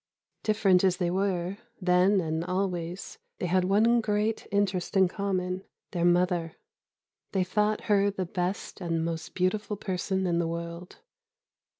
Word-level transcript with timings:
Different 0.41 0.83
as 0.83 0.97
they 0.97 1.11
were, 1.11 1.59
then 1.79 2.21
and 2.21 2.43
always, 2.43 3.19
they 3.37 3.45
had 3.45 3.65
one 3.65 4.01
great 4.01 4.47
interest 4.51 4.97
in 4.97 5.07
common: 5.07 5.63
their 5.91 6.05
mother. 6.05 6.55
They 7.33 7.43
thought 7.43 7.81
her 7.81 8.09
the 8.09 8.25
best 8.25 8.81
and 8.81 9.05
most 9.05 9.35
beautiful 9.35 9.77
person 9.77 10.25
in 10.25 10.39
the 10.39 10.47
world. 10.47 11.01